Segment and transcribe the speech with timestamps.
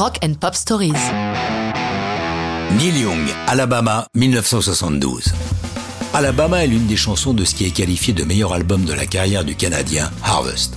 [0.00, 0.94] Rock and Pop Stories.
[2.78, 5.34] Neil Young, Alabama, 1972.
[6.14, 9.04] Alabama est l'une des chansons de ce qui est qualifié de meilleur album de la
[9.04, 10.74] carrière du Canadien Harvest.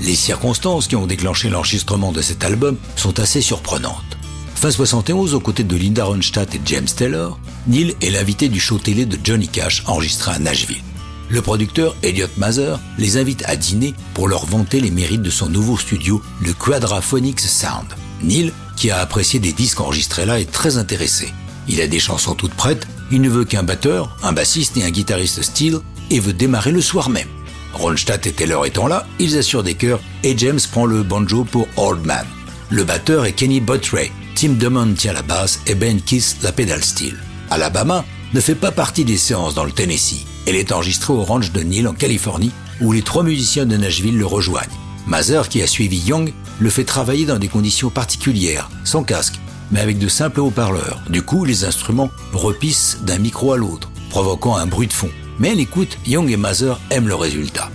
[0.00, 4.16] Les circonstances qui ont déclenché l'enregistrement de cet album sont assez surprenantes.
[4.54, 8.78] Fin 71, aux côtés de Linda Ronstadt et James Taylor, Neil est l'invité du show
[8.78, 10.82] télé de Johnny Cash enregistré à Nashville.
[11.28, 15.50] Le producteur Elliot Mather les invite à dîner pour leur vanter les mérites de son
[15.50, 17.94] nouveau studio, le Quadraphonics Sound.
[18.22, 21.32] Neil, qui a apprécié des disques enregistrés là, est très intéressé.
[21.68, 24.90] Il a des chansons toutes prêtes, il ne veut qu'un batteur, un bassiste et un
[24.90, 25.78] guitariste steel,
[26.10, 27.28] et veut démarrer le soir même.
[27.72, 31.66] Ronstadt et Taylor étant là, ils assurent des chœurs et James prend le banjo pour
[31.76, 32.26] Old Man.
[32.70, 36.84] Le batteur est Kenny Bottray, Tim Drummond tient la basse et Ben Kiss la pédale
[36.84, 37.16] steel.
[37.50, 40.24] Alabama ne fait pas partie des séances dans le Tennessee.
[40.46, 44.18] Elle est enregistrée au ranch de Neil en Californie où les trois musiciens de Nashville
[44.18, 44.66] le rejoignent.
[45.06, 49.40] Mazer, qui a suivi Young, le fait travailler dans des conditions particulières, sans casque,
[49.72, 51.02] mais avec de simples haut-parleurs.
[51.10, 55.10] Du coup, les instruments repissent d'un micro à l'autre, provoquant un bruit de fond.
[55.40, 57.68] Mais à l'écoute, Young et Mazer aiment le résultat.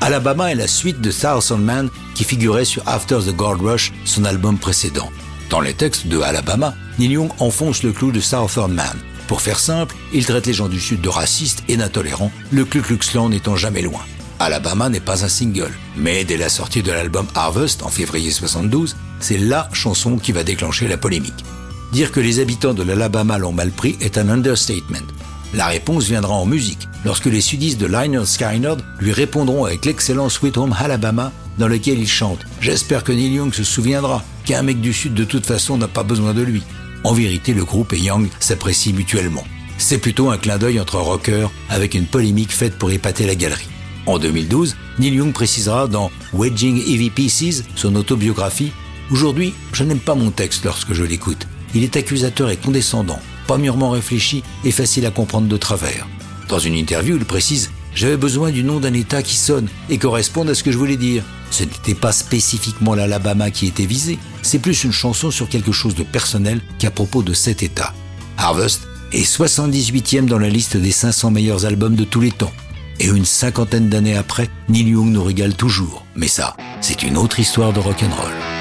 [0.00, 4.24] Alabama est la suite de Thousand Man qui figurait sur After the Gold Rush, son
[4.24, 5.10] album précédent.
[5.48, 8.98] Dans les textes de Alabama, Neil Young enfonce le clou de Southern Man.
[9.28, 12.82] Pour faire simple, il traite les gens du Sud de racistes et d'intolérants, le Ku
[12.82, 14.02] Klux Klan n'étant jamais loin.
[14.38, 18.96] Alabama n'est pas un single, mais dès la sortie de l'album Harvest en février 72,
[19.20, 21.44] c'est LA chanson qui va déclencher la polémique.
[21.92, 25.06] Dire que les habitants de l'Alabama l'ont mal pris est un understatement.
[25.54, 30.28] La réponse viendra en musique, lorsque les sudistes de Liner Skynyrd lui répondront avec l'excellent
[30.28, 34.80] Sweet Home Alabama, dans lequel il chante «J'espère que Neil Young se souviendra qu'un mec
[34.80, 36.62] du Sud de toute façon n'a pas besoin de lui».
[37.04, 39.44] En vérité, le groupe et Young s'apprécient mutuellement.
[39.78, 43.68] C'est plutôt un clin d'œil entre rockers avec une polémique faite pour épater la galerie.
[44.06, 48.72] En 2012, Neil Young précisera dans Wedging Heavy Pieces, son autobiographie,
[49.10, 51.46] Aujourd'hui, je n'aime pas mon texte lorsque je l'écoute.
[51.74, 56.06] Il est accusateur et condescendant pas mûrement réfléchi et facile à comprendre de travers.
[56.48, 60.50] Dans une interview, il précise J'avais besoin du nom d'un État qui sonne et corresponde
[60.50, 61.22] à ce que je voulais dire.
[61.50, 65.94] Ce n'était pas spécifiquement l'Alabama qui était visé, c'est plus une chanson sur quelque chose
[65.94, 67.94] de personnel qu'à propos de cet État.
[68.36, 68.82] Harvest
[69.12, 72.52] est 78e dans la liste des 500 meilleurs albums de tous les temps.
[73.00, 76.04] Et une cinquantaine d'années après, Neil Young nous régale toujours.
[76.14, 78.53] Mais ça, c'est une autre histoire de rock'n'roll.